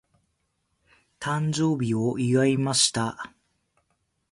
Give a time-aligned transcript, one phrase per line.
[1.19, 3.31] 誕生日を祝いました。